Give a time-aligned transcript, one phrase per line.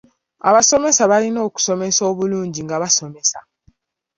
[0.49, 3.39] Abasomesa balina okusomesa obulungi nga basomesa.